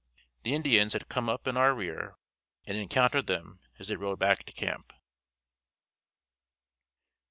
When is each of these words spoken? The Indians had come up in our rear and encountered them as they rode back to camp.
The 0.41 0.55
Indians 0.55 0.93
had 0.93 1.09
come 1.09 1.29
up 1.29 1.45
in 1.45 1.55
our 1.55 1.75
rear 1.75 2.15
and 2.65 2.75
encountered 2.75 3.27
them 3.27 3.59
as 3.77 3.87
they 3.89 3.95
rode 3.95 4.17
back 4.17 4.43
to 4.45 4.51
camp. 4.51 4.93